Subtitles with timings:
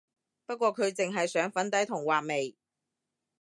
[0.47, 2.55] 不過佢淨係上粉底同畫眉